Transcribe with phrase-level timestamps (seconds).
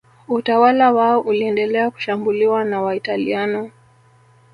[0.27, 3.71] utawala wao uliendelea kushambuliwa na Waitaliano